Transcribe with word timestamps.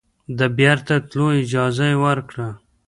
د 0.37 0.39
بیرته 0.57 0.93
تللو 1.09 1.27
اجازه 1.43 1.85
یې 1.91 1.97
ورکړه. 2.05 2.47